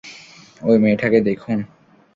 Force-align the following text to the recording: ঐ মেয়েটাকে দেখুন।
ঐ 0.61 0.71
মেয়েটাকে 0.77 1.19
দেখুন। 1.21 1.57